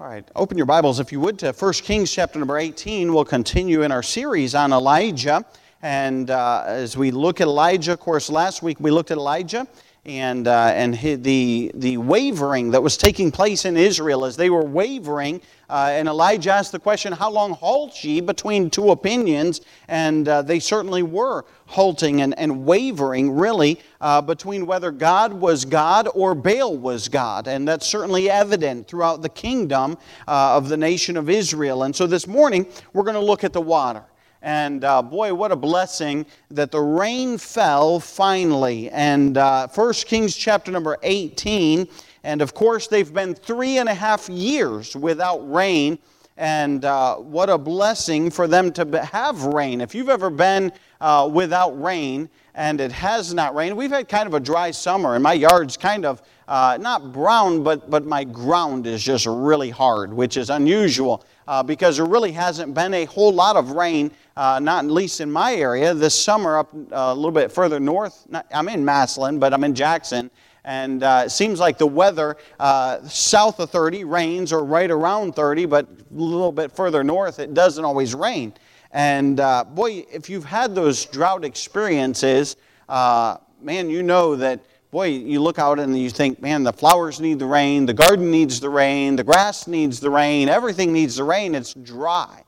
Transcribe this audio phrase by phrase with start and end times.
[0.00, 3.14] All right, open your Bibles, if you would, to 1 Kings chapter number 18.
[3.14, 5.44] We'll continue in our series on Elijah.
[5.82, 9.68] And uh, as we look at Elijah, of course, last week we looked at Elijah
[10.06, 14.64] and, uh, and the, the wavering that was taking place in Israel as they were
[14.64, 15.40] wavering.
[15.70, 19.62] Uh, and Elijah asked the question, How long halt ye between two opinions?
[19.88, 25.64] And uh, they certainly were halting and, and wavering, really, uh, between whether God was
[25.64, 27.48] God or Baal was God.
[27.48, 29.96] And that's certainly evident throughout the kingdom
[30.28, 31.84] uh, of the nation of Israel.
[31.84, 34.04] And so this morning, we're going to look at the water.
[34.44, 38.90] And uh, boy, what a blessing that the rain fell finally.
[38.90, 41.88] And uh, 1 Kings chapter number 18.
[42.24, 45.98] And of course, they've been three and a half years without rain.
[46.36, 49.80] And uh, what a blessing for them to have rain.
[49.80, 54.26] If you've ever been uh, without rain and it has not rained, we've had kind
[54.26, 58.24] of a dry summer, and my yard's kind of uh, not brown, but, but my
[58.24, 63.04] ground is just really hard, which is unusual uh, because there really hasn't been a
[63.06, 65.94] whole lot of rain, uh, not least in my area.
[65.94, 69.64] This summer, up uh, a little bit further north, not, I'm in Massillon, but I'm
[69.64, 70.30] in Jackson.
[70.64, 75.34] And uh, it seems like the weather uh, south of 30 rains or right around
[75.34, 78.54] 30, but a little bit further north, it doesn't always rain.
[78.90, 82.56] And uh, boy, if you've had those drought experiences,
[82.88, 87.40] man, you know that boy, you look out and you think, man, the flowers need
[87.40, 91.24] the rain, the garden needs the rain, the grass needs the rain, everything needs the
[91.24, 91.56] rain.
[91.56, 92.43] It's dry.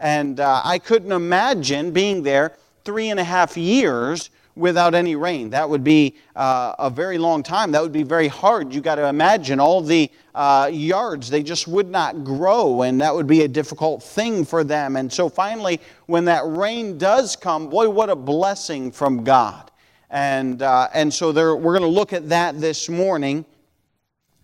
[0.00, 5.50] And uh, I couldn't imagine being there three and a half years without any rain.
[5.50, 7.70] That would be uh, a very long time.
[7.72, 8.74] That would be very hard.
[8.74, 13.14] You got to imagine all the uh, yards, they just would not grow, and that
[13.14, 14.96] would be a difficult thing for them.
[14.96, 19.70] And so finally, when that rain does come, boy, what a blessing from God.
[20.10, 23.44] And, uh, and so there, we're going to look at that this morning.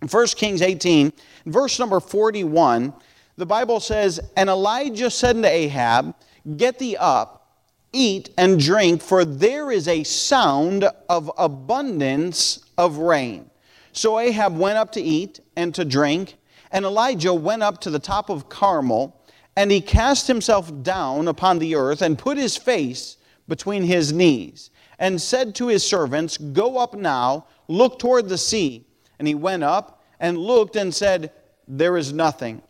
[0.09, 1.13] 1 Kings 18,
[1.47, 2.93] verse number 41,
[3.37, 6.15] the Bible says, And Elijah said unto Ahab,
[6.57, 7.59] Get thee up,
[7.93, 13.51] eat and drink, for there is a sound of abundance of rain.
[13.93, 16.37] So Ahab went up to eat and to drink,
[16.71, 19.21] and Elijah went up to the top of Carmel,
[19.57, 23.17] and he cast himself down upon the earth and put his face
[23.49, 28.87] between his knees and said to his servants, Go up now, look toward the sea.
[29.19, 31.33] And he went up and looked and said,
[31.67, 32.63] There is nothing.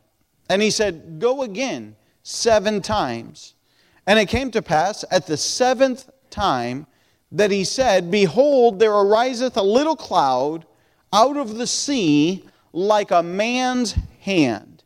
[0.48, 3.54] And he said, Go again seven times.
[4.06, 6.86] And it came to pass at the seventh time
[7.32, 10.64] that he said, Behold, there ariseth a little cloud
[11.12, 14.84] out of the sea like a man's hand.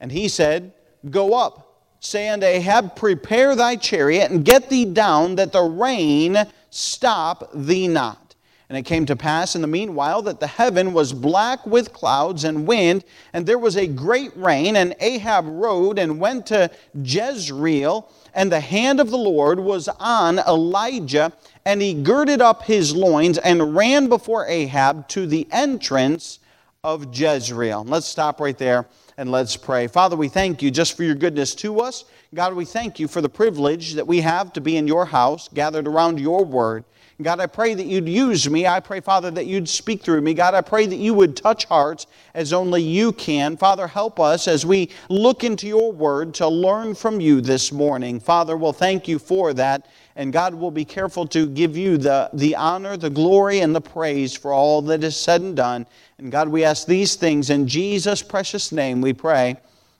[0.00, 0.72] And he said,
[1.10, 1.66] Go up
[2.06, 6.36] say unto Ahab, Prepare thy chariot and get thee down, that the rain
[6.70, 8.25] stop thee not.
[8.68, 12.42] And it came to pass in the meanwhile that the heaven was black with clouds
[12.42, 14.74] and wind, and there was a great rain.
[14.74, 20.40] And Ahab rode and went to Jezreel, and the hand of the Lord was on
[20.40, 21.32] Elijah,
[21.64, 26.40] and he girded up his loins and ran before Ahab to the entrance
[26.82, 27.84] of Jezreel.
[27.84, 29.86] Let's stop right there and let's pray.
[29.86, 32.04] Father, we thank you just for your goodness to us.
[32.36, 35.48] God, we thank you for the privilege that we have to be in your house,
[35.48, 36.84] gathered around your word.
[37.22, 38.66] God, I pray that you'd use me.
[38.66, 40.34] I pray, Father, that you'd speak through me.
[40.34, 43.56] God, I pray that you would touch hearts as only you can.
[43.56, 48.20] Father, help us as we look into your word to learn from you this morning.
[48.20, 49.88] Father, we'll thank you for that.
[50.14, 53.80] And God will be careful to give you the, the honor, the glory, and the
[53.80, 55.86] praise for all that is said and done.
[56.18, 59.56] And God, we ask these things in Jesus' precious name we pray.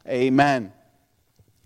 [0.06, 0.70] Amen.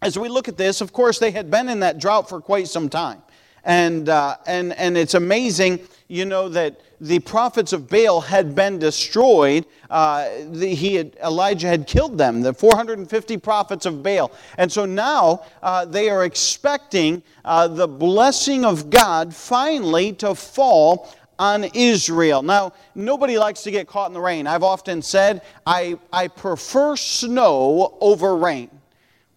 [0.02, 2.68] As we look at this, of course, they had been in that drought for quite
[2.68, 3.22] some time.
[3.64, 8.78] And, uh, and, and it's amazing, you know, that the prophets of Baal had been
[8.78, 9.66] destroyed.
[9.90, 14.32] Uh, the, he had, Elijah had killed them, the 450 prophets of Baal.
[14.56, 21.14] And so now uh, they are expecting uh, the blessing of God finally to fall
[21.38, 22.42] on Israel.
[22.42, 24.46] Now, nobody likes to get caught in the rain.
[24.46, 28.70] I've often said I, I prefer snow over rain.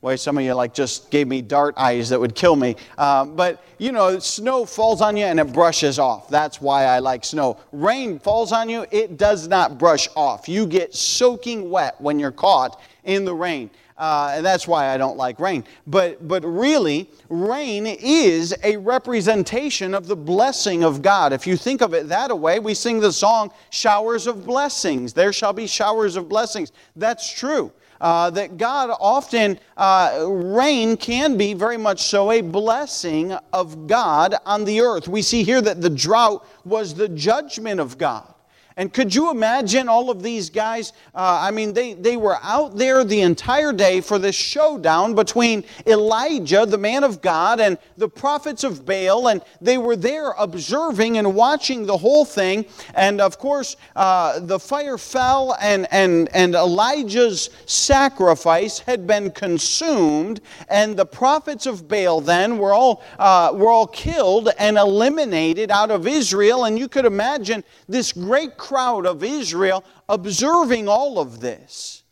[0.04, 2.76] Boy, some of you like just gave me dart eyes that would kill me.
[2.98, 6.28] Um, but you know, snow falls on you and it brushes off.
[6.28, 7.58] That's why I like snow.
[7.72, 10.50] Rain falls on you, it does not brush off.
[10.50, 13.70] You get soaking wet when you're caught in the rain.
[13.98, 15.64] Uh, and that's why I don't like rain.
[15.88, 21.32] But, but really, rain is a representation of the blessing of God.
[21.32, 25.14] If you think of it that way, we sing the song, Showers of Blessings.
[25.14, 26.74] There shall be showers of blessings.
[26.98, 27.72] That's true.
[28.04, 34.36] Uh, that God often, uh, rain can be very much so a blessing of God
[34.46, 35.08] on the earth.
[35.08, 38.33] We see here that the drought was the judgment of God.
[38.78, 40.94] And could you imagine all of these guys?
[41.14, 45.64] Uh, I mean, they, they were out there the entire day for this showdown between
[45.86, 49.28] Elijah, the man of God, and the prophets of Baal.
[49.28, 52.66] And they were there observing and watching the whole thing.
[52.96, 60.42] And of course, uh, the fire fell, and, and, and Elijah's sacrifice had been consumed.
[60.70, 65.92] And the prophets of Baal then were all, uh, were all killed and eliminated out
[65.92, 66.66] of Israel.
[66.66, 72.04] And you could imagine this great crowd of Israel observing all of this.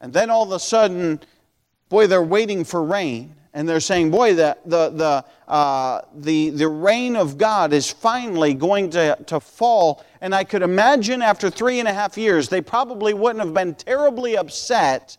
[0.00, 1.20] And then all of a sudden,
[1.88, 3.36] boy, they're waiting for rain.
[3.54, 8.54] And they're saying, boy, the, the, the, uh, the, the rain of God is finally
[8.54, 10.04] going to, to fall.
[10.20, 13.74] And I could imagine after three and a half years, they probably wouldn't have been
[13.74, 15.16] terribly upset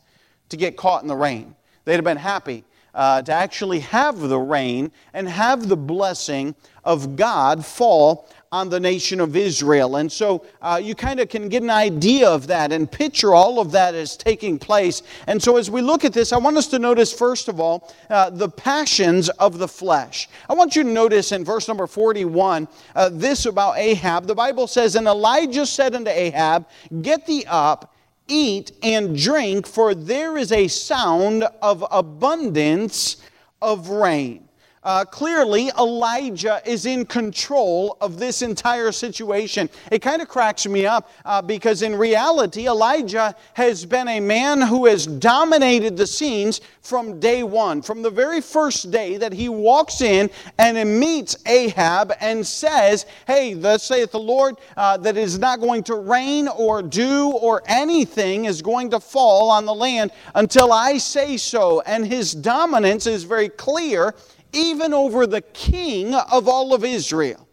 [0.49, 1.55] to get caught in the rain.
[1.85, 7.15] They'd have been happy uh, to actually have the rain and have the blessing of
[7.15, 9.97] God fall on the nation of Israel.
[9.97, 13.59] And so uh, you kind of can get an idea of that and picture all
[13.59, 15.03] of that as taking place.
[15.27, 17.93] And so as we look at this, I want us to notice, first of all,
[18.09, 20.29] uh, the passions of the flesh.
[20.49, 24.25] I want you to notice in verse number 41 uh, this about Ahab.
[24.25, 26.67] The Bible says, And Elijah said unto Ahab,
[27.01, 27.93] Get thee up
[28.29, 33.17] eat and drink, for there is a sound of abundance
[33.61, 34.48] of rain.
[34.89, 39.69] Uh, clearly, Elijah is in control of this entire situation.
[39.91, 44.59] It kind of cracks me up uh, because, in reality, Elijah has been a man
[44.61, 47.83] who has dominated the scenes from day one.
[47.83, 50.27] From the very first day that he walks in
[50.57, 55.59] and meets Ahab and says, Hey, thus saith the Lord, uh, that it is not
[55.59, 60.73] going to rain or dew or anything is going to fall on the land until
[60.73, 61.81] I say so.
[61.81, 64.15] And his dominance is very clear
[64.53, 67.47] even over the king of all of Israel.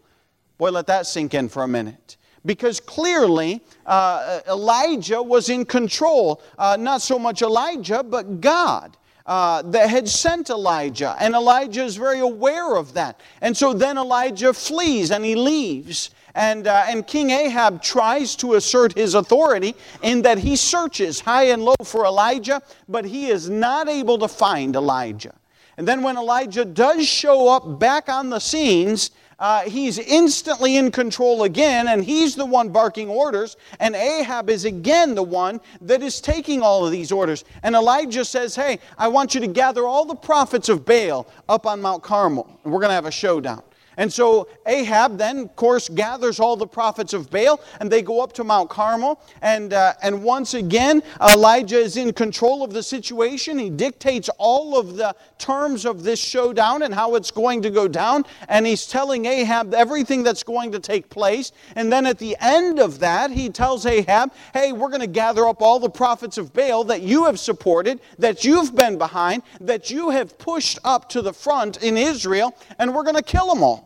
[0.58, 2.16] Boy, let that sink in for a minute.
[2.44, 6.40] Because clearly, uh, Elijah was in control.
[6.56, 8.96] Uh, not so much Elijah, but God.
[9.26, 13.20] Uh, that had sent Elijah, and Elijah is very aware of that.
[13.40, 16.10] And so then Elijah flees and he leaves.
[16.36, 21.46] And, uh, and King Ahab tries to assert his authority in that he searches high
[21.46, 25.34] and low for Elijah, but he is not able to find Elijah.
[25.76, 30.90] And then when Elijah does show up back on the scenes, uh, he's instantly in
[30.90, 36.02] control again, and he's the one barking orders, and Ahab is again the one that
[36.02, 37.44] is taking all of these orders.
[37.62, 41.66] And Elijah says, Hey, I want you to gather all the prophets of Baal up
[41.66, 43.62] on Mount Carmel, and we're going to have a showdown.
[43.96, 48.22] And so Ahab then, of course, gathers all the prophets of Baal and they go
[48.22, 49.20] up to Mount Carmel.
[49.42, 53.58] And, uh, and once again, Elijah is in control of the situation.
[53.58, 57.88] He dictates all of the terms of this showdown and how it's going to go
[57.88, 58.24] down.
[58.48, 61.52] And he's telling Ahab everything that's going to take place.
[61.74, 65.46] And then at the end of that, he tells Ahab, hey, we're going to gather
[65.48, 69.90] up all the prophets of Baal that you have supported, that you've been behind, that
[69.90, 73.62] you have pushed up to the front in Israel, and we're going to kill them
[73.62, 73.85] all.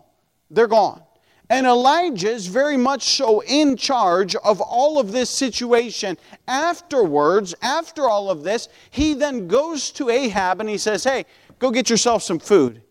[0.50, 1.02] They're gone.
[1.49, 6.17] And Elijah is very much so in charge of all of this situation.
[6.47, 11.25] Afterwards, after all of this, he then goes to Ahab and he says, Hey,
[11.58, 12.82] go get yourself some food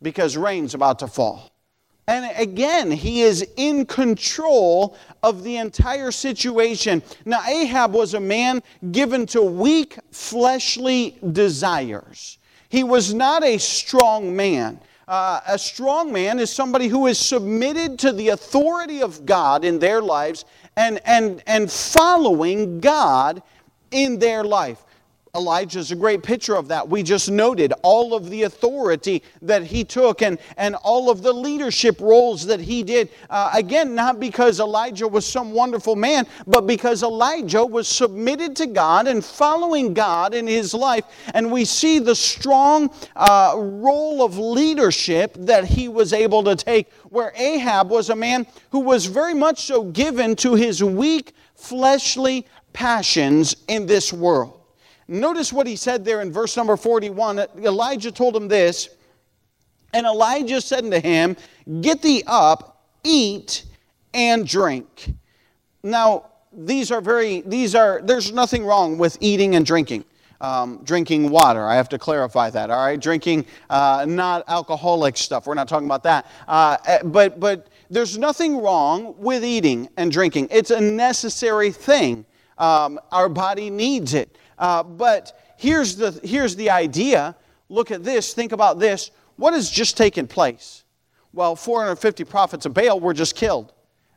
[0.00, 1.50] because rain's about to fall.
[2.06, 7.02] And again, he is in control of the entire situation.
[7.24, 12.38] Now, Ahab was a man given to weak fleshly desires.
[12.68, 17.98] He was not a strong man uh, a strong man is somebody who is submitted
[17.98, 20.44] to the authority of God in their lives
[20.76, 23.42] and, and, and following God
[23.90, 24.84] in their life.
[25.34, 26.88] Elijah is a great picture of that.
[26.88, 31.32] We just noted all of the authority that he took and, and all of the
[31.32, 33.10] leadership roles that he did.
[33.28, 38.66] Uh, again, not because Elijah was some wonderful man, but because Elijah was submitted to
[38.66, 41.04] God and following God in his life.
[41.32, 46.90] And we see the strong uh, role of leadership that he was able to take,
[47.04, 52.46] where Ahab was a man who was very much so given to his weak fleshly
[52.72, 54.59] passions in this world.
[55.10, 57.40] Notice what he said there in verse number 41.
[57.58, 58.90] Elijah told him this,
[59.92, 61.36] and Elijah said unto him,
[61.80, 63.64] Get thee up, eat,
[64.14, 65.12] and drink.
[65.82, 70.04] Now, these are very, these are, there's nothing wrong with eating and drinking.
[70.40, 71.66] Um, drinking water.
[71.66, 72.98] I have to clarify that, all right?
[72.98, 75.46] Drinking uh, not alcoholic stuff.
[75.46, 76.26] We're not talking about that.
[76.46, 80.48] Uh, eh, but, but there's nothing wrong with eating and drinking.
[80.52, 82.24] It's a necessary thing.
[82.58, 84.36] Um, our body needs it.
[84.60, 87.34] Uh, but here's the, here's the idea.
[87.68, 88.32] Look at this.
[88.34, 89.10] Think about this.
[89.36, 90.84] What has just taken place?
[91.32, 93.72] Well, 450 prophets of Baal were just killed.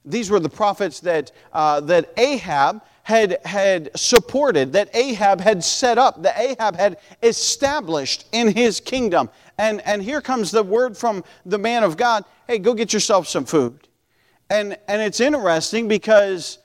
[0.06, 5.98] These were the prophets that, uh, that Ahab had, had supported, that Ahab had set
[5.98, 9.30] up, that Ahab had established in his kingdom.
[9.58, 13.26] And, and here comes the word from the man of God hey, go get yourself
[13.28, 13.88] some food.
[14.50, 16.60] And, and it's interesting because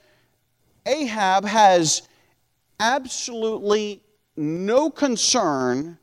[0.85, 2.08] Ahab has
[2.79, 4.01] absolutely
[4.35, 5.97] no concern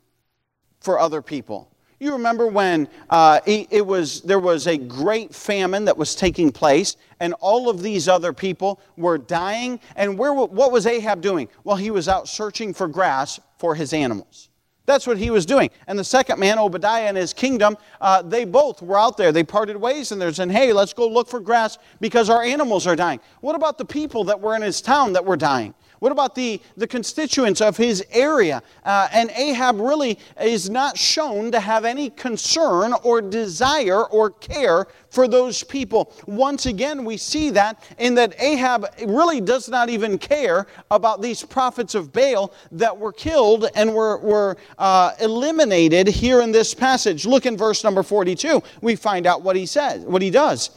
[0.79, 1.71] for other people.
[1.99, 6.95] You remember when uh, it was, there was a great famine that was taking place,
[7.19, 9.79] and all of these other people were dying.
[9.95, 11.49] And where, what was Ahab doing?
[11.63, 14.49] Well, he was out searching for grass for his animals.
[14.85, 15.71] That's what he was doing.
[15.87, 19.31] And the second man, Obadiah, and his kingdom, uh, they both were out there.
[19.33, 22.87] They parted ways and they're saying, hey, let's go look for grass because our animals
[22.87, 23.19] are dying.
[23.41, 25.73] What about the people that were in his town that were dying?
[25.99, 28.61] What about the, the constituents of his area?
[28.83, 34.87] Uh, and Ahab really is not shown to have any concern or desire or care
[35.09, 36.13] for those people.
[36.27, 41.43] Once again, we see that in that Ahab really does not even care about these
[41.43, 47.25] prophets of Baal that were killed and were, were uh, eliminated here in this passage.
[47.25, 48.61] Look in verse number 42.
[48.81, 50.69] We find out what he says, what he does.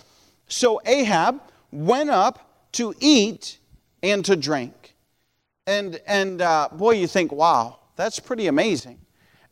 [0.48, 3.58] So Ahab went up to eat
[4.02, 4.79] and to drink.
[5.70, 8.98] And, and uh, boy, you think, wow, that's pretty amazing.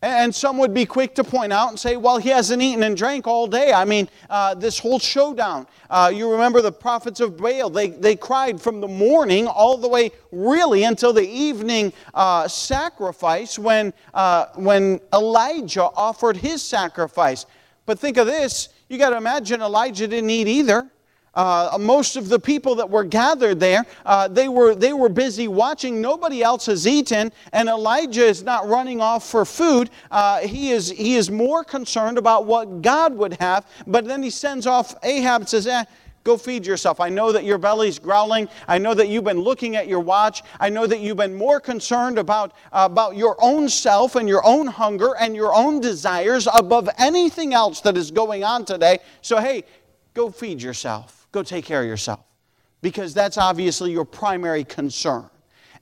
[0.02, 2.96] And some would be quick to point out and say, well, he hasn't eaten and
[2.96, 3.72] drank all day.
[3.72, 5.68] I mean, uh, this whole showdown.
[5.88, 9.88] Uh, you remember the prophets of Baal, they, they cried from the morning all the
[9.88, 17.46] way really until the evening uh, sacrifice when, uh, when Elijah offered his sacrifice.
[17.86, 20.90] But think of this you got to imagine Elijah didn't eat either.
[21.34, 25.48] Uh, most of the people that were gathered there, uh, they, were, they were busy
[25.48, 26.00] watching.
[26.00, 29.90] Nobody else has eaten, and Elijah is not running off for food.
[30.10, 34.30] Uh, he, is, he is more concerned about what God would have, but then he
[34.30, 35.84] sends off Ahab and says, eh,
[36.24, 37.00] Go feed yourself.
[37.00, 38.50] I know that your belly's growling.
[38.66, 40.42] I know that you've been looking at your watch.
[40.60, 44.44] I know that you've been more concerned about, uh, about your own self and your
[44.44, 48.98] own hunger and your own desires above anything else that is going on today.
[49.22, 49.64] So, hey,
[50.12, 51.17] go feed yourself.
[51.32, 52.20] Go take care of yourself.
[52.80, 55.28] Because that's obviously your primary concern.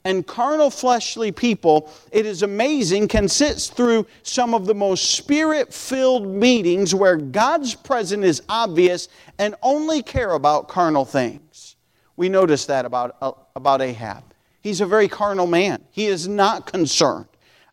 [0.04, 5.74] And carnal, fleshly people, it is amazing, can sit through some of the most spirit
[5.74, 11.74] filled meetings where God's presence is obvious and only care about carnal things.
[12.14, 14.22] We notice that about, uh, about Ahab.
[14.60, 17.26] He's a very carnal man, he is not concerned.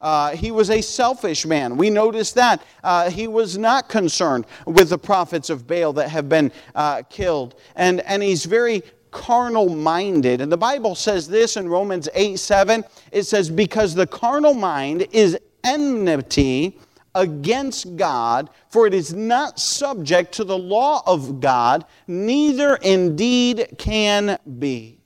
[0.03, 1.77] Uh, he was a selfish man.
[1.77, 2.61] We notice that.
[2.83, 7.55] Uh, he was not concerned with the prophets of Baal that have been uh, killed.
[7.77, 10.41] And, and he's very carnal minded.
[10.41, 12.83] And the Bible says this in Romans 8 7.
[13.13, 16.77] It says, Because the carnal mind is enmity
[17.15, 24.37] against God, for it is not subject to the law of God, neither indeed can
[24.59, 24.99] be.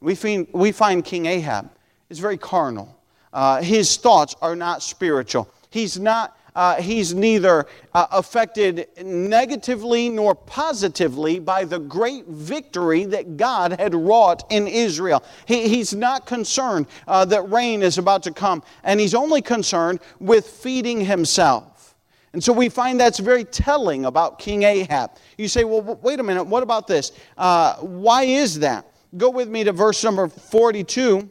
[0.00, 1.70] We find, we find King Ahab
[2.08, 2.97] is very carnal.
[3.32, 5.48] Uh, his thoughts are not spiritual.
[5.70, 6.36] He's not.
[6.54, 13.94] Uh, he's neither uh, affected negatively nor positively by the great victory that God had
[13.94, 15.22] wrought in Israel.
[15.46, 20.00] He, he's not concerned uh, that rain is about to come, and he's only concerned
[20.18, 21.94] with feeding himself.
[22.32, 25.12] And so we find that's very telling about King Ahab.
[25.36, 27.12] You say, well, wait a minute, what about this?
[27.36, 28.84] Uh, why is that?
[29.16, 31.30] Go with me to verse number 42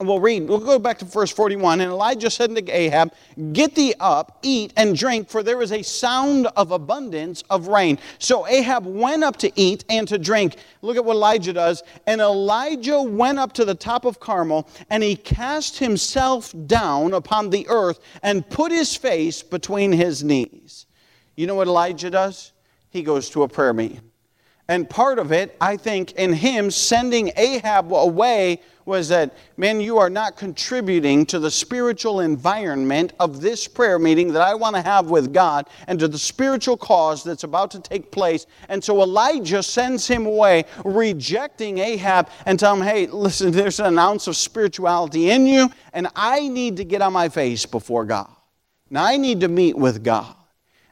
[0.00, 1.80] We'll read, we'll go back to verse 41.
[1.80, 3.12] And Elijah said to Ahab,
[3.52, 7.98] Get thee up, eat, and drink, for there is a sound of abundance of rain.
[8.20, 10.58] So Ahab went up to eat and to drink.
[10.82, 11.82] Look at what Elijah does.
[12.06, 17.50] And Elijah went up to the top of Carmel, and he cast himself down upon
[17.50, 20.86] the earth and put his face between his knees.
[21.34, 22.52] You know what Elijah does?
[22.90, 24.07] He goes to a prayer meeting.
[24.70, 29.98] And part of it, I think, in him sending Ahab away was that, man, you
[29.98, 34.82] are not contributing to the spiritual environment of this prayer meeting that I want to
[34.82, 38.46] have with God and to the spiritual cause that's about to take place.
[38.68, 43.98] And so Elijah sends him away, rejecting Ahab and telling him, hey, listen, there's an
[43.98, 48.30] ounce of spirituality in you, and I need to get on my face before God.
[48.90, 50.34] Now I need to meet with God.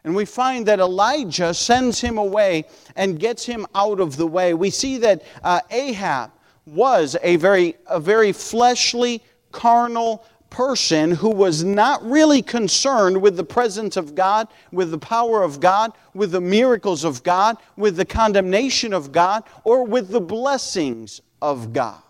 [0.06, 4.54] And we find that Elijah sends him away and gets him out of the way.
[4.54, 6.30] We see that uh, Ahab
[6.64, 9.20] was a very, a very fleshly,
[9.50, 15.42] carnal person who was not really concerned with the presence of God, with the power
[15.42, 20.20] of God, with the miracles of God, with the condemnation of God, or with the
[20.20, 22.00] blessings of God.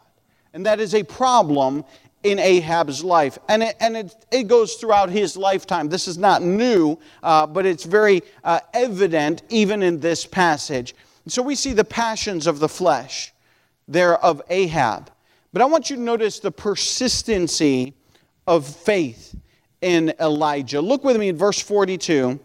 [0.53, 1.83] And that is a problem
[2.27, 3.39] in Ahab's life.
[3.49, 5.89] And it, and it, it goes throughout his lifetime.
[5.89, 10.95] This is not new, uh, but it's very uh, evident even in this passage.
[11.29, 13.33] So we see the passions of the flesh
[13.89, 15.11] there of Ahab.
[15.53, 17.95] But I want you to notice the persistency
[18.47, 19.35] of faith
[19.81, 20.81] in Elijah.
[20.81, 22.41] Look with me in verse 42.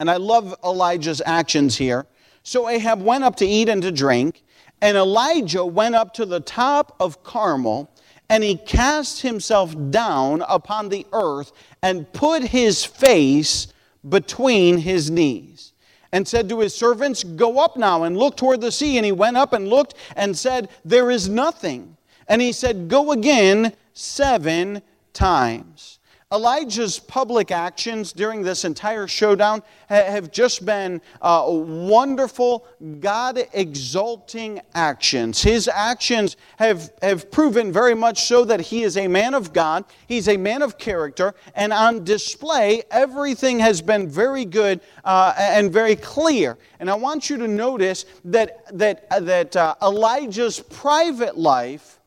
[0.00, 2.06] And I love Elijah's actions here.
[2.42, 4.42] So Ahab went up to eat and to drink,
[4.80, 7.90] and Elijah went up to the top of Carmel,
[8.30, 13.68] and he cast himself down upon the earth and put his face
[14.08, 15.72] between his knees
[16.12, 18.96] and said to his servants, Go up now and look toward the sea.
[18.96, 21.96] And he went up and looked and said, There is nothing.
[22.28, 24.82] And he said, Go again seven
[25.12, 25.97] times.
[26.30, 32.66] Elijah's public actions during this entire showdown have just been uh, wonderful,
[33.00, 35.42] God exalting actions.
[35.42, 39.86] His actions have, have proven very much so that he is a man of God,
[40.06, 45.72] he's a man of character, and on display, everything has been very good uh, and
[45.72, 46.58] very clear.
[46.78, 52.00] And I want you to notice that, that, that uh, Elijah's private life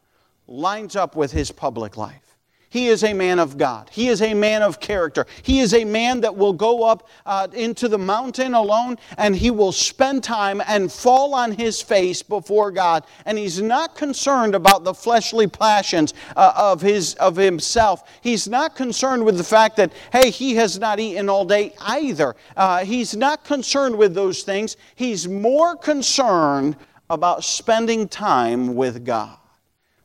[0.45, 2.30] lines up with his public life.
[2.71, 3.89] He is a man of God.
[3.91, 5.25] He is a man of character.
[5.41, 9.51] He is a man that will go up uh, into the mountain alone and he
[9.51, 13.03] will spend time and fall on his face before God.
[13.25, 18.09] And he's not concerned about the fleshly passions uh, of, his, of himself.
[18.21, 22.37] He's not concerned with the fact that, hey, he has not eaten all day either.
[22.55, 24.77] Uh, he's not concerned with those things.
[24.95, 26.77] He's more concerned
[27.09, 29.37] about spending time with God.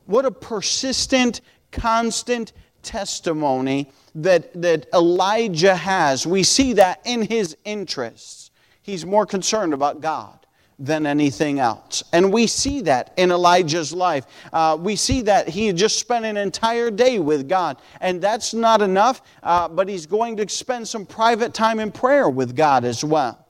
[0.05, 1.39] What a persistent
[1.71, 6.25] constant testimony that, that Elijah has.
[6.25, 8.51] We see that in his interests.
[8.81, 10.37] He's more concerned about God
[10.79, 12.03] than anything else.
[12.13, 14.25] And we see that in Elijah's life.
[14.53, 17.77] Uh, we see that he just spent an entire day with God.
[17.99, 22.29] And that's not enough, uh, but he's going to spend some private time in prayer
[22.29, 23.47] with God as well.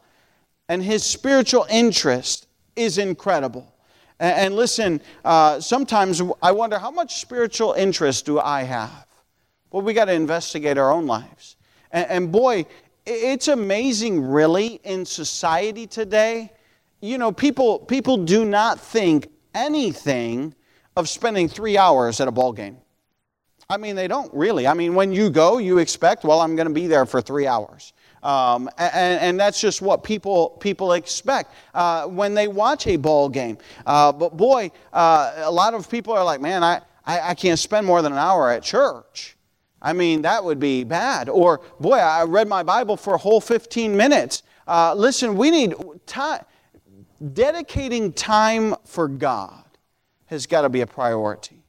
[0.69, 3.73] And his spiritual interest is incredible.
[4.19, 9.05] And, listen, uh, sometimes I wonder how much spiritual interest do I have?
[9.71, 11.55] Well, we got to investigate our own lives.
[11.91, 12.65] And, and boy,
[13.05, 16.51] it's amazing, really, in society today.
[16.99, 20.55] You know, people, people do not think anything
[20.95, 22.77] of spending three hours at a ball game.
[23.69, 24.65] I mean, they don't really.
[24.65, 27.45] I mean, when you go, you expect, well, I'm going to be there for three
[27.45, 27.93] hours.
[28.23, 33.29] Um, and, and, that's just what people, people expect uh, when they watch a ball
[33.29, 33.59] game.
[33.85, 37.59] Uh, but boy, uh, a lot of people are like, man, I, I, I, can't
[37.59, 39.37] spend more than an hour at church.
[39.81, 41.29] I mean, that would be bad.
[41.29, 44.41] Or, boy, I read my Bible for a whole 15 minutes.
[44.67, 45.75] Uh, listen, we need
[46.05, 46.43] time.
[47.33, 49.63] Dedicating time for God
[50.25, 51.63] has got to be a priority.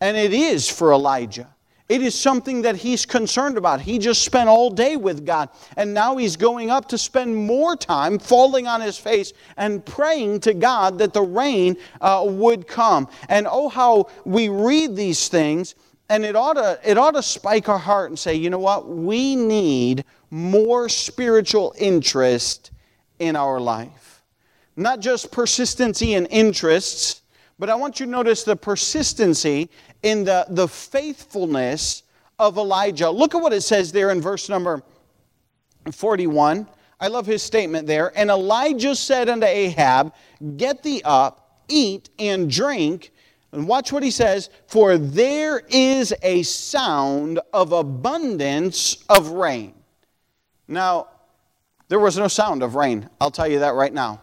[0.00, 1.53] And it is for Elijah.
[1.86, 3.80] It is something that he's concerned about.
[3.82, 7.76] He just spent all day with God, and now he's going up to spend more
[7.76, 13.06] time falling on his face and praying to God that the rain uh, would come.
[13.28, 15.74] And oh, how we read these things,
[16.08, 18.88] and it ought, to, it ought to spike our heart and say, you know what?
[18.88, 22.70] We need more spiritual interest
[23.18, 24.22] in our life.
[24.74, 27.20] Not just persistency and interests,
[27.58, 29.70] but I want you to notice the persistency
[30.02, 32.02] in the, the faithfulness
[32.38, 33.10] of Elijah.
[33.10, 34.82] Look at what it says there in verse number
[35.92, 36.66] 41.
[37.00, 38.16] I love his statement there.
[38.16, 40.14] And Elijah said unto Ahab,
[40.56, 43.12] Get thee up, eat and drink.
[43.52, 49.74] And watch what he says For there is a sound of abundance of rain.
[50.66, 51.08] Now,
[51.88, 53.08] there was no sound of rain.
[53.20, 54.20] I'll tell you that right now.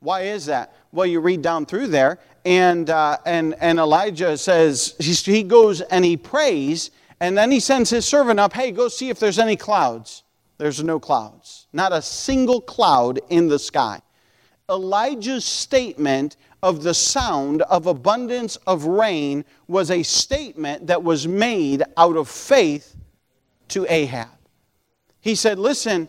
[0.00, 0.74] Why is that?
[0.90, 6.04] Well, you read down through there, and, uh, and, and Elijah says, he goes and
[6.04, 9.56] he prays, and then he sends his servant up, hey, go see if there's any
[9.56, 10.24] clouds.
[10.58, 14.00] There's no clouds, not a single cloud in the sky.
[14.70, 21.82] Elijah's statement of the sound of abundance of rain was a statement that was made
[21.96, 22.94] out of faith
[23.68, 24.28] to Ahab.
[25.20, 26.08] He said, Listen,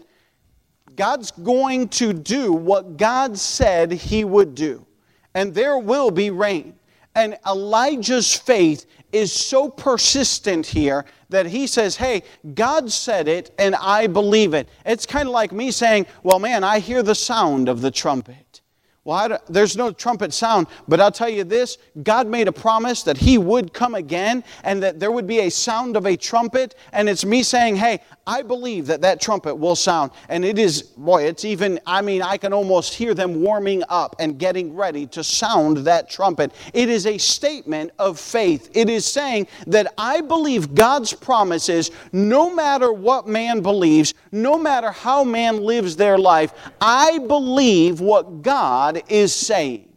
[0.95, 4.85] God's going to do what God said he would do
[5.33, 6.75] and there will be rain.
[7.15, 12.23] And Elijah's faith is so persistent here that he says, Hey,
[12.55, 14.67] God said it and I believe it.
[14.85, 18.42] It's kind of like me saying, Well, man, I hear the sound of the trumpet.
[19.05, 23.17] Well, there's no trumpet sound, but I'll tell you this God made a promise that
[23.17, 26.75] He would come again and that there would be a sound of a trumpet.
[26.93, 30.11] And it's me saying, hey, I believe that that trumpet will sound.
[30.29, 34.15] And it is, boy, it's even, I mean, I can almost hear them warming up
[34.19, 36.53] and getting ready to sound that trumpet.
[36.73, 38.69] It is a statement of faith.
[38.73, 44.91] It is saying that I believe God's promises, no matter what man believes, no matter
[44.91, 49.89] how man lives their life, I believe what God is saying.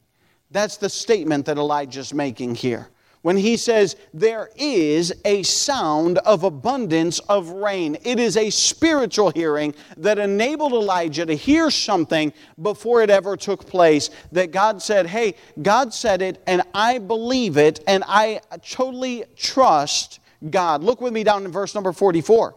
[0.51, 2.89] That's the statement that Elijah's making here
[3.27, 7.97] when he says, There is a sound of abundance of rain.
[8.05, 12.33] It is a spiritual hearing that enabled Elijah to hear something
[12.63, 14.11] before it ever took place.
[14.31, 20.21] That God said, Hey, God said it, and I believe it, and I totally trust
[20.49, 20.85] God.
[20.85, 22.55] Look with me down in verse number 44.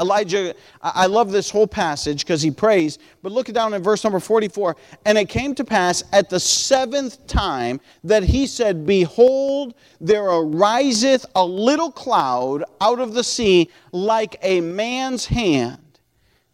[0.00, 4.18] Elijah, I love this whole passage because he prays, but look down in verse number
[4.18, 4.76] 44.
[5.04, 11.26] And it came to pass at the seventh time that he said, Behold, there ariseth
[11.34, 15.78] a little cloud out of the sea like a man's hand.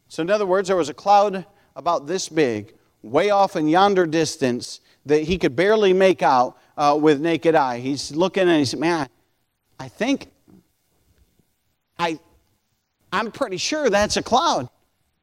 [0.09, 4.07] So, in other words, there was a cloud about this big, way off in yonder
[4.07, 7.79] distance, that he could barely make out uh, with naked eye.
[7.79, 9.09] He's looking and he said, Man,
[9.79, 10.31] I think,
[11.99, 12.19] I,
[13.17, 14.69] I'm pretty sure that's a cloud.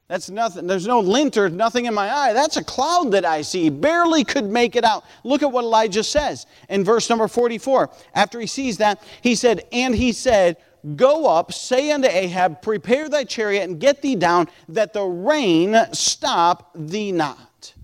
[0.08, 0.66] That's nothing.
[0.66, 2.34] There's no lint or nothing in my eye.
[2.34, 3.70] That's a cloud that I see.
[3.70, 5.06] Barely could make it out.
[5.24, 7.92] Look at what Elijah says in verse number 44.
[8.16, 10.58] After he sees that, he said, And he said,
[10.96, 15.78] Go up, say unto Ahab, Prepare thy chariot and get thee down, that the rain
[15.92, 17.76] stop thee not.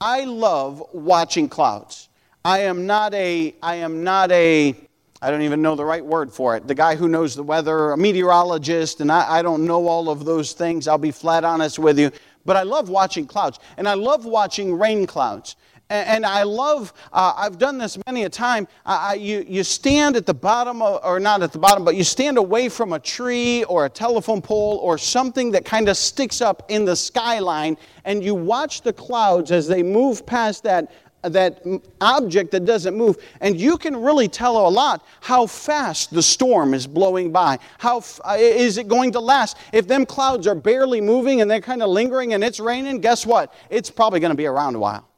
[0.00, 2.08] I love watching clouds.
[2.42, 4.74] I am not a, I am not a,
[5.22, 6.66] I don't even know the right word for it.
[6.66, 10.24] The guy who knows the weather, a meteorologist, and I, I, don't know all of
[10.24, 10.88] those things.
[10.88, 12.10] I'll be flat honest with you.
[12.44, 15.54] But I love watching clouds, and I love watching rain clouds.
[15.88, 18.66] And, I love, uh, I've done this many a time.
[18.86, 22.02] Uh, you, you stand at the bottom, of, or not at the bottom, but you
[22.02, 26.40] stand away from a tree or a telephone pole or something that kind of sticks
[26.40, 30.90] up in the skyline, and you watch the clouds as they move past that
[31.22, 31.64] that
[32.00, 33.16] object that doesn't move.
[33.40, 37.58] And you can really tell a lot how fast the storm is blowing by.
[37.78, 39.56] How f- uh, is it going to last?
[39.72, 43.24] If them clouds are barely moving and they're kind of lingering and it's raining, guess
[43.24, 43.54] what?
[43.70, 45.08] It's probably going to be around a while.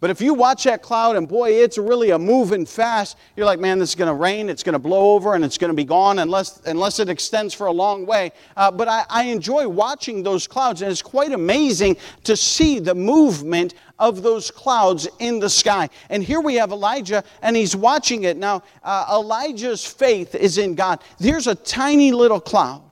[0.00, 3.60] But if you watch that cloud and boy, it's really a moving fast, you're like,
[3.60, 5.76] man, this is going to rain, it's going to blow over, and it's going to
[5.76, 8.32] be gone unless, unless it extends for a long way.
[8.56, 12.94] Uh, but I, I enjoy watching those clouds, and it's quite amazing to see the
[12.94, 15.90] movement of those clouds in the sky.
[16.08, 18.38] And here we have Elijah, and he's watching it.
[18.38, 21.02] Now, uh, Elijah's faith is in God.
[21.18, 22.90] There's a tiny little cloud.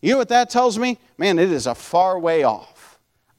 [0.00, 0.98] You know what that tells me?
[1.18, 2.71] Man, it is a far way off.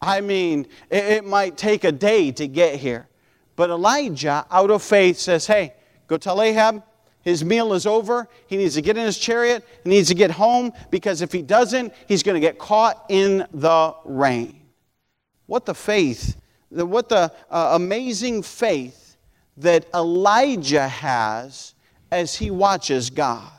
[0.06, 3.08] I mean, it, it might take a day to get here.
[3.56, 5.74] But Elijah, out of faith, says, Hey,
[6.08, 6.84] go tell Ahab
[7.24, 8.28] his meal is over.
[8.48, 9.66] He needs to get in his chariot.
[9.84, 13.48] He needs to get home because if he doesn't, he's going to get caught in
[13.54, 14.60] the rain.
[15.46, 16.36] What the faith,
[16.70, 19.16] what the uh, amazing faith
[19.58, 21.76] that Elijah has
[22.12, 23.52] as he watches God.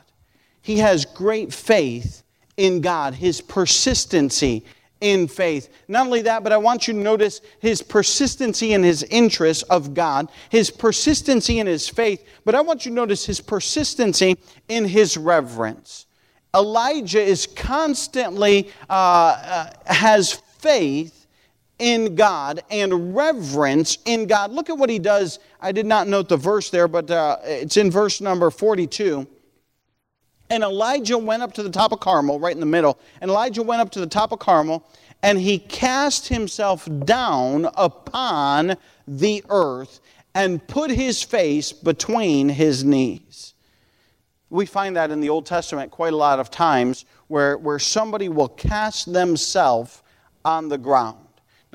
[0.61, 2.23] He has great faith
[2.57, 4.63] in God, his persistency
[5.05, 5.69] in faith.
[5.87, 9.93] Not only that, but I want you to notice his persistency in his interest of
[9.93, 14.35] God, his persistency in his faith, but I want you to notice his persistency
[14.67, 16.07] in his reverence.
[16.55, 21.27] Elijah is constantly uh, uh, has faith
[21.77, 24.53] in God and reverence in God.
[24.53, 25.37] Look at what he does.
[25.61, 29.27] I did not note the verse there, but uh, it's in verse number 42.
[30.55, 32.97] And Elijah went up to the top of Carmel, right in the middle.
[33.19, 34.87] And Elijah went up to the top of Carmel,
[35.21, 39.99] and he cast himself down upon the earth
[40.33, 43.53] and put his face between his knees.
[44.49, 48.29] We find that in the Old Testament quite a lot of times where, where somebody
[48.29, 50.03] will cast themselves
[50.45, 51.24] on the ground.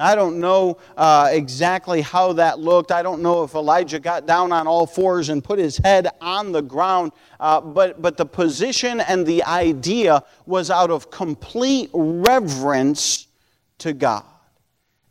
[0.00, 2.90] I don't know uh, exactly how that looked.
[2.90, 6.52] I don't know if Elijah got down on all fours and put his head on
[6.52, 13.26] the ground, uh, but, but the position and the idea was out of complete reverence
[13.78, 14.24] to God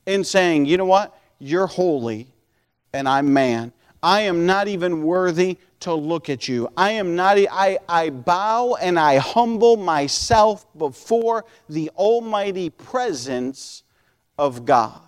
[0.06, 1.20] in saying, you know what?
[1.40, 2.28] You're holy
[2.94, 3.72] and I'm man.
[4.02, 6.70] I am not even worthy to look at you.
[6.76, 13.84] I am not, I, I bow and I humble myself before the almighty presence
[14.40, 15.00] of God.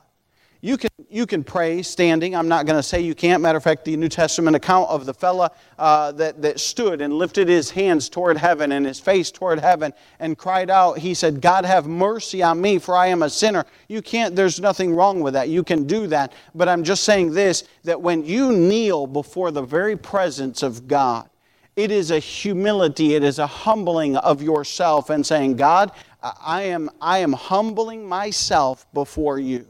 [0.62, 2.36] you can, you can pray standing.
[2.36, 3.41] I'm not going to say you can't.
[3.41, 7.13] Matter of fact, the New Testament account of the fella uh, that, that stood and
[7.13, 11.41] lifted his hands toward heaven and his face toward heaven and cried out, he said,
[11.41, 13.65] God have mercy on me, for I am a sinner.
[13.88, 15.50] You can't, there's nothing wrong with that.
[15.50, 16.34] You can do that.
[16.54, 21.28] But I'm just saying this that when you kneel before the very presence of God,
[21.75, 26.89] it is a humility, it is a humbling of yourself and saying, God, I am,
[27.01, 29.65] I am humbling myself before you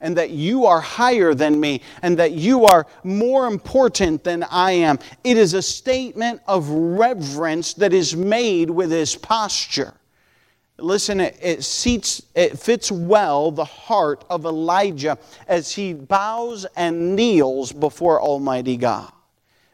[0.00, 4.72] and that you are higher than me and that you are more important than I
[4.72, 4.98] am.
[5.24, 9.94] It is a statement of reverence that is made with his posture.
[10.80, 17.16] Listen, it, it, seats, it fits well the heart of Elijah as he bows and
[17.16, 19.10] kneels before Almighty God.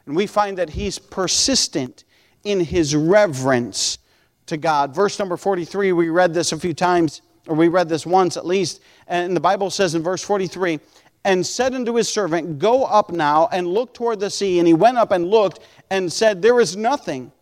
[0.06, 2.04] And we find that he's persistent
[2.44, 3.98] in his reverence
[4.46, 4.94] to God.
[4.94, 8.46] Verse number 43, we read this a few times or we read this once at
[8.46, 10.80] least, and the Bible says in verse 43
[11.24, 14.58] and said unto his servant, Go up now and look toward the sea.
[14.58, 17.32] And he went up and looked and said, There is nothing.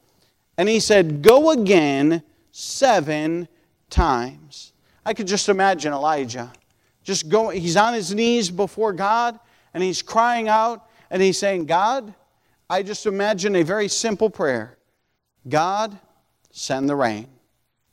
[0.57, 2.23] And he said, Go again
[2.53, 3.49] seven
[3.91, 4.73] times.
[5.05, 6.53] I could just imagine Elijah.
[7.03, 9.39] Just go, he's on his knees before God
[9.75, 12.15] and he's crying out and he's saying, God,
[12.73, 14.79] I just imagine a very simple prayer
[15.47, 15.99] God,
[16.53, 17.29] send the rain.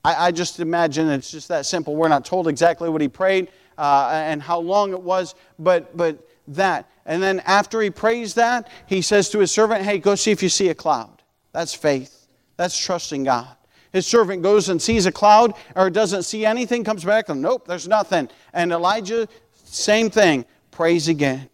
[0.06, 1.98] I, I, just imagine it's just that simple.
[1.98, 6.26] We're not told exactly what he prayed uh, and how long it was, but, but
[6.48, 6.90] that.
[7.06, 10.42] And then after he prays that, he says to his servant, Hey, go see if
[10.42, 11.24] you see a cloud.
[11.52, 12.28] That's faith.
[12.56, 13.58] That's trusting God.
[13.92, 17.68] His servant goes and sees a cloud or doesn't see anything, comes back and nope,
[17.68, 18.30] there's nothing.
[18.54, 19.28] And Elijah,
[19.66, 21.50] same thing, prays again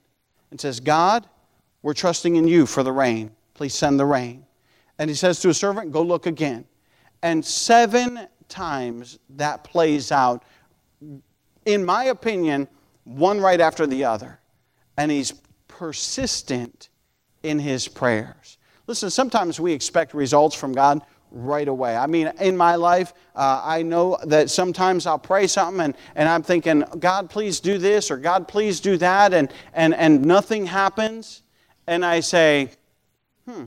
[0.51, 1.27] and says, God,
[1.85, 3.29] we're trusting in you for the rain.
[3.53, 4.43] Please send the rain.
[4.97, 6.65] And he says to his servant, Go look again.
[7.21, 10.41] And seven times that plays out,
[11.63, 12.67] in my opinion,
[13.03, 14.39] one right after the other.
[14.97, 15.33] And he's
[15.67, 16.89] persistent
[17.43, 18.57] in his prayers.
[18.87, 21.95] Listen, sometimes we expect results from God right away.
[21.95, 26.27] I mean, in my life, uh, I know that sometimes I'll pray something and, and
[26.29, 30.65] I'm thinking, God, please do this or God, please do that, and, and, and nothing
[30.65, 31.43] happens.
[31.87, 32.71] And I say,
[33.47, 33.65] hmm,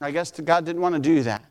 [0.00, 1.44] I guess God didn't want to do that.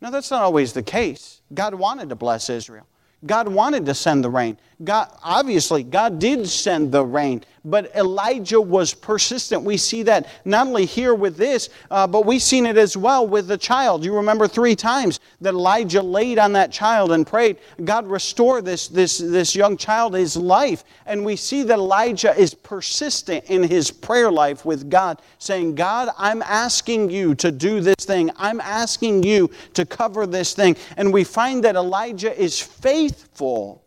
[0.00, 1.42] No, that's not always the case.
[1.54, 2.86] God wanted to bless Israel.
[3.24, 4.58] God wanted to send the rain.
[4.84, 9.62] God, obviously, God did send the rain, but Elijah was persistent.
[9.62, 13.26] We see that not only here with this, uh, but we've seen it as well
[13.26, 14.04] with the child.
[14.04, 18.88] You remember three times that Elijah laid on that child and prayed, God, restore this,
[18.88, 20.84] this, this young child his life.
[21.06, 26.10] And we see that Elijah is persistent in his prayer life with God, saying, God,
[26.18, 28.30] I'm asking you to do this thing.
[28.36, 30.76] I'm asking you to cover this thing.
[30.98, 33.82] And we find that Elijah is faithful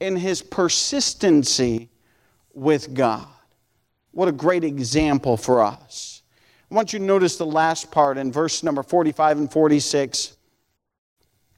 [0.00, 1.88] in his persistency
[2.54, 3.26] with God.
[4.12, 6.22] What a great example for us.
[6.70, 10.36] I want you to notice the last part in verse number 45 and 46.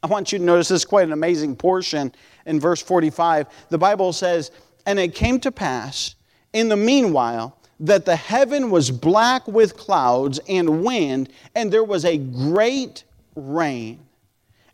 [0.02, 2.12] I want you to notice this is quite an amazing portion
[2.46, 3.46] in verse 45.
[3.70, 4.50] The Bible says,
[4.86, 6.14] And it came to pass
[6.52, 12.04] in the meanwhile that the heaven was black with clouds and wind, and there was
[12.04, 14.00] a great rain.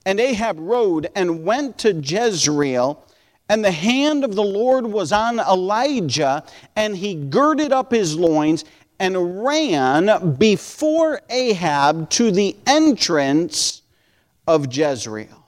[0.07, 3.05] And Ahab rode and went to Jezreel
[3.49, 6.45] and the hand of the Lord was on Elijah,
[6.77, 8.65] and he girded up his loins
[8.99, 13.83] and ran before Ahab to the entrance
[14.47, 15.44] of Jezreel.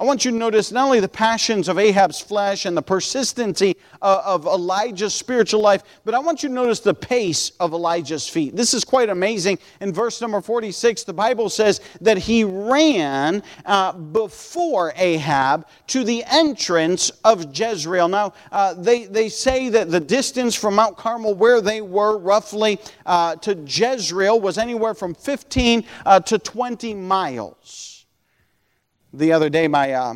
[0.00, 3.76] I want you to notice not only the passions of Ahab's flesh and the persistency
[4.00, 8.26] uh, of Elijah's spiritual life, but I want you to notice the pace of Elijah's
[8.26, 8.56] feet.
[8.56, 9.58] This is quite amazing.
[9.82, 16.24] In verse number 46, the Bible says that he ran uh, before Ahab to the
[16.24, 18.08] entrance of Jezreel.
[18.08, 22.80] Now, uh, they, they say that the distance from Mount Carmel, where they were roughly
[23.04, 27.99] uh, to Jezreel, was anywhere from 15 uh, to 20 miles.
[29.12, 30.14] The other day, my, uh,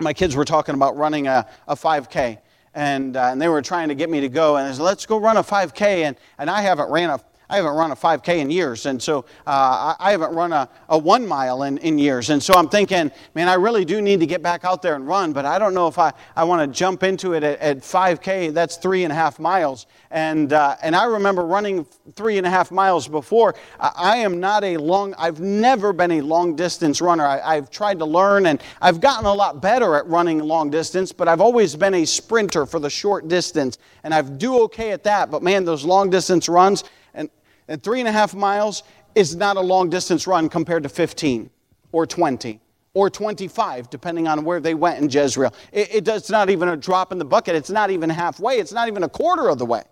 [0.00, 2.38] my kids were talking about running a, a 5K,
[2.74, 4.56] and, uh, and they were trying to get me to go.
[4.56, 6.04] And they said, let's go run a 5K.
[6.04, 9.24] And, and I haven't ran a I haven't run a 5K in years, and so
[9.46, 12.28] uh, I haven't run a, a one mile in, in years.
[12.28, 15.08] And so I'm thinking, man, I really do need to get back out there and
[15.08, 17.78] run, but I don't know if I, I want to jump into it at, at
[17.78, 18.52] 5K.
[18.52, 19.86] That's three and a half miles.
[20.10, 23.54] And, uh, and I remember running three and a half miles before.
[23.80, 27.24] I, I, am not a long, I've never been a long distance runner.
[27.24, 31.12] I, I've tried to learn, and I've gotten a lot better at running long distance,
[31.12, 33.78] but I've always been a sprinter for the short distance.
[34.04, 37.30] And I do okay at that, but man, those long distance runs, and
[37.82, 38.82] three and a half miles
[39.14, 41.50] is not a long distance run compared to 15
[41.92, 42.60] or 20
[42.94, 45.54] or 25, depending on where they went in Jezreel.
[45.72, 47.54] It, it, it's not even a drop in the bucket.
[47.54, 48.54] It's not even halfway.
[48.54, 49.82] It's not even a quarter of the way.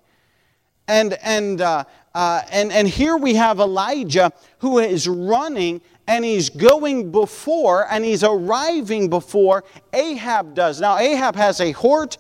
[0.89, 6.49] And, and, uh, uh, and, and here we have Elijah who is running and he's
[6.49, 10.81] going before and he's arriving before Ahab does.
[10.81, 12.19] Now, Ahab has a horse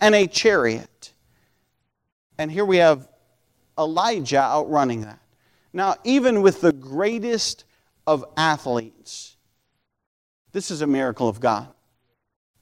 [0.00, 1.12] and a chariot.
[2.38, 3.08] And here we have
[3.80, 5.18] Elijah outrunning that.
[5.72, 7.64] Now, even with the greatest
[8.06, 9.36] of athletes,
[10.52, 11.68] this is a miracle of God.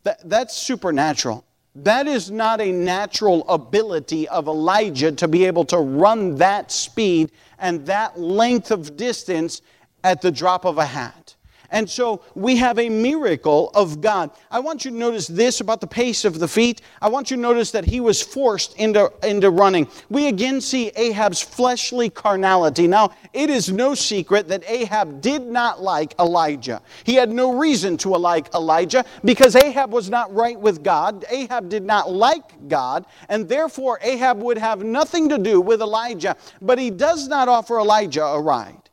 [0.05, 1.45] That, that's supernatural.
[1.75, 7.33] That is not a natural ability of Elijah to be able to run that speed
[7.59, 9.63] and that length of distance
[10.05, 11.37] at the drop of a hat.
[11.71, 14.31] And so we have a miracle of God.
[14.51, 16.81] I want you to notice this about the pace of the feet.
[17.03, 19.87] I want you to notice that he was forced into, into running.
[20.09, 22.87] We again see Ahab's fleshly carnality.
[22.87, 26.81] Now, it is no secret that Ahab did not like Elijah.
[27.05, 31.27] He had no reason to like Elijah because Ahab was not right with God.
[31.31, 36.37] Ahab did not like God, and therefore Ahab would have nothing to do with Elijah.
[36.63, 38.89] But he does not offer Elijah a ride.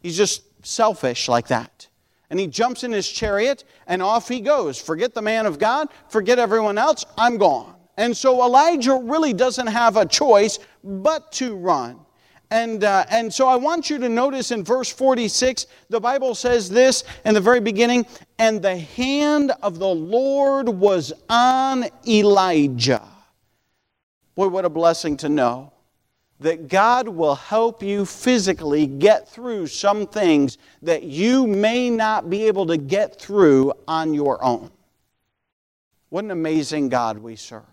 [0.00, 1.71] He's just selfish like that
[2.32, 4.80] and he jumps in his chariot and off he goes.
[4.80, 7.74] Forget the man of God, forget everyone else, I'm gone.
[7.98, 12.00] And so Elijah really doesn't have a choice but to run.
[12.50, 16.70] And, uh, and so I want you to notice in verse 46, the Bible says
[16.70, 18.06] this in the very beginning,
[18.38, 23.06] and the hand of the Lord was on Elijah.
[24.36, 25.71] Boy, what a blessing to know
[26.42, 32.44] that God will help you physically get through some things that you may not be
[32.46, 34.70] able to get through on your own.
[36.10, 37.71] What an amazing God we serve.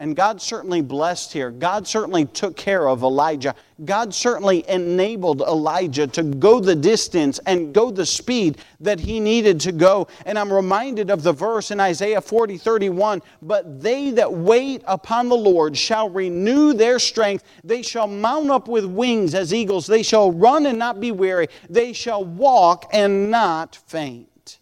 [0.00, 1.52] And God certainly blessed here.
[1.52, 3.54] God certainly took care of Elijah.
[3.84, 9.60] God certainly enabled Elijah to go the distance and go the speed that he needed
[9.60, 10.08] to go.
[10.26, 15.28] And I'm reminded of the verse in Isaiah 40 31 But they that wait upon
[15.28, 17.44] the Lord shall renew their strength.
[17.62, 19.86] They shall mount up with wings as eagles.
[19.86, 21.46] They shall run and not be weary.
[21.70, 24.58] They shall walk and not faint.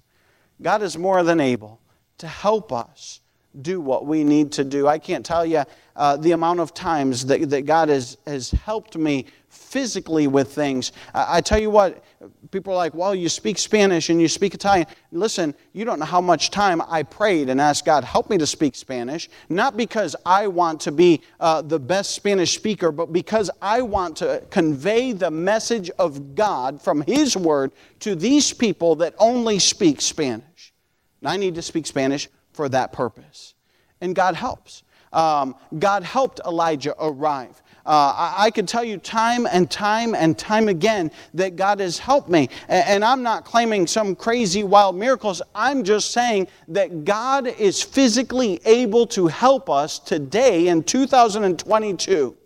[0.61, 1.81] God is more than able
[2.19, 3.22] to help us
[3.61, 4.87] do what we need to do.
[4.89, 8.97] I can't tell you uh, the amount of times that, that God has, has helped
[8.97, 10.93] me physically with things.
[11.13, 12.03] I, I, tell you what,
[12.51, 14.87] people are like, well, you speak Spanish and you speak Italian.
[15.11, 18.47] Listen, you don't know how much time I prayed and asked God, help me to
[18.47, 19.29] speak Spanish.
[19.51, 24.17] Not because I want to be uh, the best Spanish speaker, but because I want
[24.19, 30.01] to convey the message of God from His Word to these people that only speak
[30.01, 30.73] Spanish.
[31.21, 33.55] And I need to speak Spanish for that purpose.
[34.01, 34.83] And God helps.
[35.13, 37.63] Um, God helped Elijah arrive.
[37.85, 41.99] Uh, I, I can tell you time and time and time again that God has
[41.99, 42.49] helped me.
[42.69, 45.43] And, and I'm not claiming some crazy wild miracles.
[45.55, 52.37] I'm just saying that God is physically able to help us today in 2022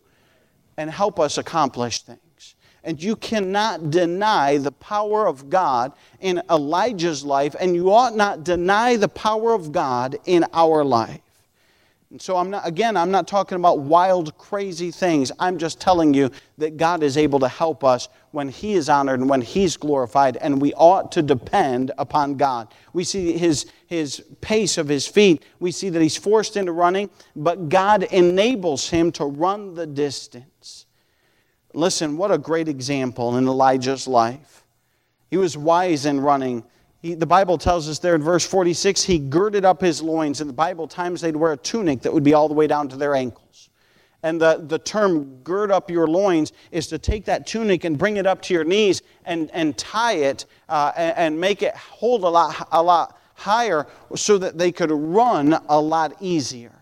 [0.78, 2.20] and help us accomplish things
[2.86, 8.44] and you cannot deny the power of God in Elijah's life, and you ought not
[8.44, 11.20] deny the power of God in our life.
[12.12, 15.32] And so I'm not again I'm not talking about wild crazy things.
[15.40, 19.18] I'm just telling you that God is able to help us when he is honored
[19.18, 22.72] and when he's glorified and we ought to depend upon God.
[22.92, 25.42] We see his his pace of his feet.
[25.58, 30.85] We see that he's forced into running, but God enables him to run the distance.
[31.76, 34.64] Listen, what a great example in Elijah's life.
[35.28, 36.64] He was wise in running.
[37.02, 40.40] He, the Bible tells us there in verse 46 he girded up his loins.
[40.40, 42.88] In the Bible, times they'd wear a tunic that would be all the way down
[42.88, 43.68] to their ankles.
[44.22, 48.16] And the, the term gird up your loins is to take that tunic and bring
[48.16, 52.22] it up to your knees and, and tie it uh, and, and make it hold
[52.22, 56.72] a lot, a lot higher so that they could run a lot easier.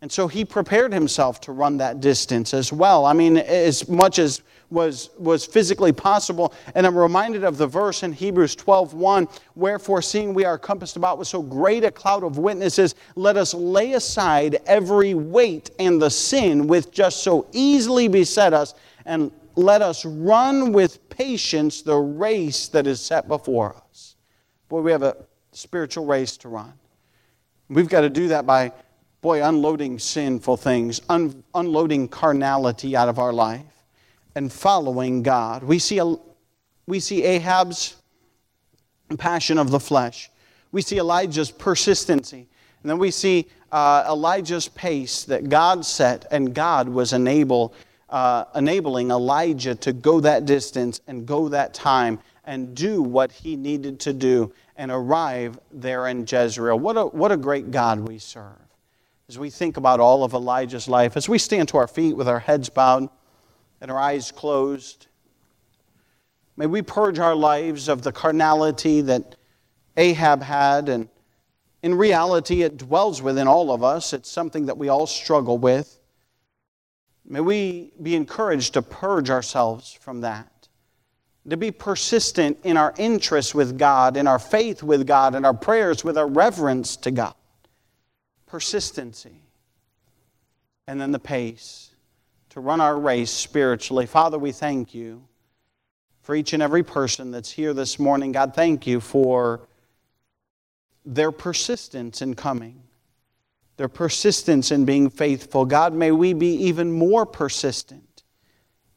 [0.00, 3.04] And so he prepared himself to run that distance as well.
[3.04, 6.54] I mean, as much as was, was physically possible.
[6.74, 10.96] And I'm reminded of the verse in Hebrews 12 1, wherefore, seeing we are compassed
[10.96, 16.00] about with so great a cloud of witnesses, let us lay aside every weight and
[16.00, 21.96] the sin which just so easily beset us, and let us run with patience the
[21.96, 24.14] race that is set before us.
[24.68, 25.16] Boy, we have a
[25.52, 26.72] spiritual race to run.
[27.68, 28.72] We've got to do that by
[29.20, 33.84] boy, unloading sinful things, un- unloading carnality out of our life,
[34.34, 35.62] and following God.
[35.62, 36.16] We see, a,
[36.86, 37.96] we see Ahab's
[39.18, 40.30] passion of the flesh.
[40.70, 42.46] We see Elijah's persistency.
[42.82, 47.74] And then we see uh, Elijah's pace that God set, and God was enable,
[48.10, 53.56] uh, enabling Elijah to go that distance and go that time and do what he
[53.56, 54.52] needed to do.
[54.78, 56.78] and arrive there in Jezreel.
[56.78, 58.67] What a, what a great God we serve.
[59.28, 62.28] As we think about all of Elijah's life, as we stand to our feet with
[62.28, 63.08] our heads bowed
[63.80, 65.06] and our eyes closed,
[66.56, 69.36] may we purge our lives of the carnality that
[69.96, 70.88] Ahab had.
[70.88, 71.08] And
[71.82, 75.98] in reality, it dwells within all of us, it's something that we all struggle with.
[77.26, 80.58] May we be encouraged to purge ourselves from that
[81.50, 85.54] to be persistent in our interest with God, in our faith with God, in our
[85.54, 87.34] prayers, with our reverence to God.
[88.48, 89.42] Persistency.
[90.86, 91.90] And then the pace
[92.50, 94.06] to run our race spiritually.
[94.06, 95.22] Father, we thank you
[96.22, 98.32] for each and every person that's here this morning.
[98.32, 99.68] God, thank you for
[101.04, 102.82] their persistence in coming,
[103.76, 105.64] their persistence in being faithful.
[105.64, 108.24] God, may we be even more persistent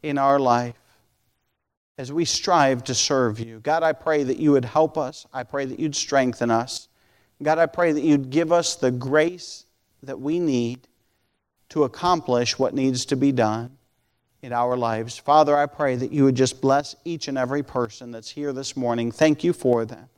[0.01, 0.75] in our life
[1.97, 3.59] as we strive to serve you.
[3.59, 5.25] God, I pray that you would help us.
[5.31, 6.87] I pray that you'd strengthen us.
[7.41, 9.65] God, I pray that you'd give us the grace
[10.03, 10.87] that we need
[11.69, 13.77] to accomplish what needs to be done
[14.41, 15.17] in our lives.
[15.17, 18.75] Father, I pray that you would just bless each and every person that's here this
[18.75, 19.11] morning.
[19.11, 20.09] Thank you for them.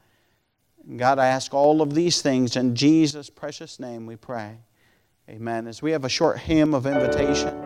[0.97, 4.57] God, I ask all of these things in Jesus' precious name we pray.
[5.30, 5.67] Amen.
[5.67, 7.57] As we have a short hymn of invitation,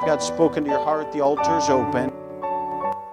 [0.00, 2.12] God's spoken to your heart, the altar's open.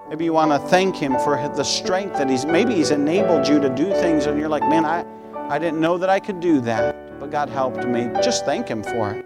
[0.08, 3.60] Maybe you want to thank Him for the strength that He's, maybe He's enabled you
[3.60, 5.04] to do things and you're like, man, I,
[5.48, 8.10] I didn't know that I could do that, but God helped me.
[8.22, 9.24] Just thank Him for it.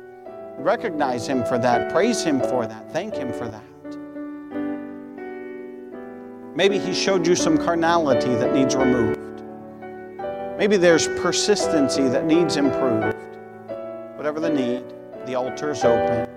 [0.56, 1.90] Recognize Him for that.
[1.92, 2.92] Praise Him for that.
[2.92, 3.62] Thank Him for that.
[6.54, 9.18] Maybe He showed you some carnality that needs removed.
[10.58, 13.16] Maybe there's persistency that needs improved.
[14.16, 14.84] Whatever the need,
[15.26, 16.28] the altar is open.